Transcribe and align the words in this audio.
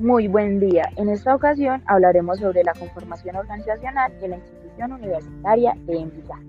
Muy 0.00 0.28
buen 0.28 0.60
día. 0.60 0.84
En 0.96 1.10
esta 1.10 1.34
ocasión 1.34 1.82
hablaremos 1.84 2.38
sobre 2.38 2.64
la 2.64 2.72
conformación 2.72 3.36
organizacional 3.36 4.18
de 4.18 4.28
la 4.28 4.36
institución 4.36 4.92
universitaria 4.94 5.74
de 5.84 5.98
Envigado. 5.98 6.40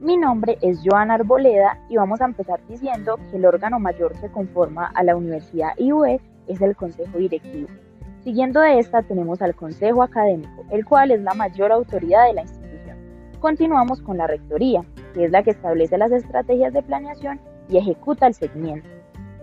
Mi 0.00 0.16
nombre 0.16 0.58
es 0.60 0.80
Joana 0.84 1.14
Arboleda 1.14 1.78
y 1.88 1.98
vamos 1.98 2.20
a 2.20 2.24
empezar 2.24 2.58
diciendo 2.68 3.16
que 3.30 3.36
el 3.36 3.46
órgano 3.46 3.78
mayor 3.78 4.12
que 4.20 4.28
conforma 4.28 4.90
a 4.92 5.04
la 5.04 5.14
Universidad 5.14 5.68
IUE 5.78 6.20
es 6.48 6.60
el 6.60 6.74
Consejo 6.74 7.16
Directivo. 7.16 7.68
Siguiendo 8.24 8.58
de 8.60 8.80
esta 8.80 9.02
tenemos 9.02 9.40
al 9.40 9.54
Consejo 9.54 10.02
Académico, 10.02 10.64
el 10.72 10.84
cual 10.84 11.12
es 11.12 11.20
la 11.20 11.34
mayor 11.34 11.70
autoridad 11.70 12.26
de 12.26 12.32
la 12.32 12.42
institución. 12.42 12.98
Continuamos 13.38 14.02
con 14.02 14.18
la 14.18 14.26
Rectoría, 14.26 14.82
que 15.14 15.26
es 15.26 15.30
la 15.30 15.44
que 15.44 15.50
establece 15.50 15.96
las 15.96 16.10
estrategias 16.10 16.72
de 16.72 16.82
planeación 16.82 17.38
y 17.68 17.78
ejecuta 17.78 18.26
el 18.26 18.34
seguimiento. 18.34 18.88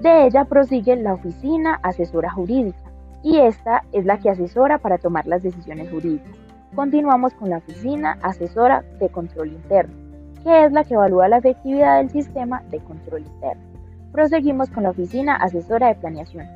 De 0.02 0.26
ella 0.26 0.44
prosigue 0.44 0.98
la 0.98 1.14
Oficina 1.14 1.80
Asesora 1.82 2.30
Jurídica, 2.30 2.93
y 3.23 3.38
esta 3.38 3.84
es 3.94 4.05
la 4.05 4.20
que 4.20 4.30
asesora 4.30 4.77
para 4.77 4.98
tomar 4.98 5.26
las 5.26 5.41
decisiones 5.41 5.90
jurídicas. 5.90 6.38
Continuamos 6.76 7.34
con 7.34 7.49
la 7.49 7.58
Oficina 7.58 8.18
Asesora 8.22 8.84
de 8.99 9.09
Control 9.09 9.48
Interno, 9.48 9.96
que 10.44 10.66
es 10.66 10.72
la 10.73 10.84
que 10.84 10.96
evalúa 10.96 11.30
la 11.30 11.38
efectividad 11.38 11.98
del 11.98 12.09
sistema 12.09 12.62
de 12.70 12.80
control 12.80 13.22
interno. 13.22 13.63
Proseguimos 14.12 14.70
con 14.70 14.84
la 14.84 14.90
Oficina 14.90 15.36
Asesora 15.36 15.88
de 15.88 15.96
Planeación, 15.96 16.48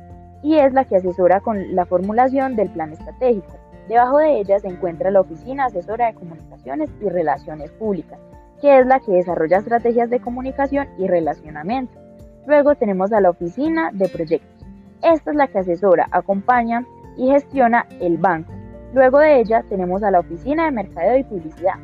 y 0.42 0.56
es 0.56 0.72
la 0.72 0.84
que 0.84 0.96
asesora 0.96 1.40
con 1.40 1.74
la 1.74 1.86
formulación 1.86 2.54
del 2.54 2.68
plan 2.68 2.92
estratégico. 2.92 3.56
Debajo 3.88 4.18
de 4.18 4.40
ella 4.40 4.58
se 4.58 4.68
encuentra 4.68 5.10
la 5.10 5.20
Oficina 5.20 5.64
Asesora 5.64 6.06
de 6.06 6.14
Comunicaciones 6.14 6.90
y 7.00 7.08
Relaciones 7.08 7.70
Públicas, 7.72 8.18
que 8.60 8.78
es 8.78 8.86
la 8.86 9.00
que 9.00 9.12
desarrolla 9.12 9.58
estrategias 9.58 10.10
de 10.10 10.20
comunicación 10.20 10.86
y 10.98 11.06
relacionamiento. 11.06 11.98
Luego 12.46 12.74
tenemos 12.74 13.12
a 13.12 13.20
la 13.20 13.30
Oficina 13.30 13.90
de 13.92 14.08
Proyectos 14.08 14.57
esta 15.02 15.30
es 15.30 15.36
la 15.36 15.46
que 15.46 15.58
asesora, 15.58 16.08
acompaña 16.10 16.84
y 17.16 17.30
gestiona 17.30 17.86
el 18.00 18.18
banco. 18.18 18.52
Luego 18.94 19.18
de 19.18 19.40
ella 19.40 19.62
tenemos 19.68 20.02
a 20.02 20.10
la 20.10 20.20
Oficina 20.20 20.64
de 20.64 20.72
Mercadeo 20.72 21.18
y 21.18 21.24
Publicidad. 21.24 21.74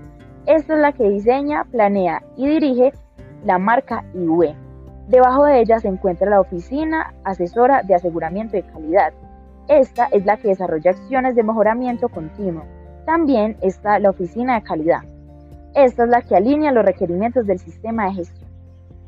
Esta 0.47 0.75
es 0.75 0.81
la 0.81 0.93
que 0.93 1.09
diseña, 1.09 1.65
planea 1.65 2.23
y 2.37 2.49
dirige 2.49 2.93
la 3.45 3.59
marca 3.59 4.05
IUE. 4.15 4.55
Debajo 5.09 5.45
de 5.45 5.61
ella 5.61 5.79
se 5.81 5.89
encuentra 5.89 6.31
la 6.31 6.41
Oficina 6.41 7.13
Asesora 7.25 7.83
de 7.83 7.95
Aseguramiento 7.95 8.57
de 8.57 8.63
Calidad. 8.63 9.13
Esta 9.69 10.07
es 10.07 10.25
la 10.25 10.37
que 10.37 10.49
desarrolla 10.49 10.91
acciones 10.91 11.35
de 11.35 11.43
mejoramiento 11.43 12.09
continuo. 12.09 12.65
También 13.05 13.57
está 13.61 13.99
la 13.99 14.11
Oficina 14.11 14.55
de 14.55 14.63
Calidad. 14.63 15.03
Esta 15.75 16.05
es 16.05 16.09
la 16.09 16.23
que 16.23 16.37
alinea 16.37 16.73
los 16.73 16.85
requerimientos 16.85 17.47
del 17.47 17.59
sistema 17.59 18.07
de 18.07 18.15
gestión. 18.15 18.44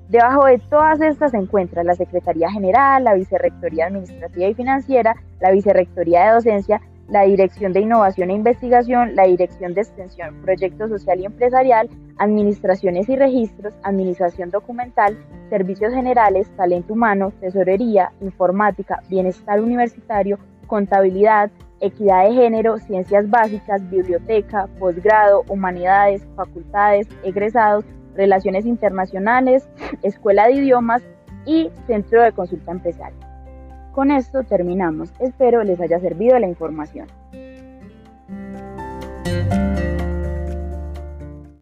Debajo 0.09 0.47
de 0.47 0.59
todas 0.71 1.01
estas 1.01 1.33
se 1.33 1.37
encuentra 1.37 1.83
la 1.83 1.97
Secretaría 1.97 2.49
General, 2.51 3.03
la 3.03 3.15
Vicerrectoría 3.15 3.87
Administrativa 3.87 4.47
y 4.47 4.55
Financiera, 4.55 5.17
la 5.41 5.51
Vicerrectoría 5.51 6.27
de 6.27 6.35
Docencia, 6.35 6.81
la 7.09 7.23
Dirección 7.23 7.73
de 7.73 7.81
Innovación 7.81 8.31
e 8.31 8.35
Investigación, 8.35 9.17
la 9.17 9.25
Dirección 9.25 9.75
de 9.75 9.81
Extensión, 9.81 10.43
Proyecto 10.43 10.89
Social 10.89 11.21
y 11.21 11.25
Empresarial, 11.25 11.89
Administraciones 12.19 13.09
y 13.09 13.17
Registros, 13.17 13.75
Administración 13.83 14.51
Documental, 14.51 15.19
Servicios 15.51 15.93
Generales, 15.93 16.49
Talento 16.57 16.93
Humano, 16.93 17.33
Tesorería, 17.41 18.13
Informática, 18.21 19.03
Bienestar 19.09 19.61
Universitario, 19.61 20.39
Contabilidad, 20.69 21.51
Equidad 21.81 22.29
de 22.29 22.35
Género, 22.35 22.79
Ciencias 22.79 23.29
Básicas, 23.29 23.89
Biblioteca, 23.91 24.69
Posgrado, 24.79 25.45
Humanidades, 25.49 26.27
Facultades, 26.37 27.07
Egresados, 27.23 27.85
Relaciones 28.17 28.67
Internacionales, 28.67 29.69
Escuela 30.03 30.47
de 30.47 30.55
Idiomas 30.55 31.03
y 31.45 31.71
Centro 31.87 32.23
de 32.23 32.33
Consulta 32.33 32.73
Empresaria. 32.73 33.19
Con 33.93 34.11
esto 34.11 34.43
terminamos. 34.43 35.11
Espero 35.21 35.63
les 35.65 35.81
haya 35.81 35.99
servido 36.01 36.39
la 36.39 36.49
información. 36.49 37.07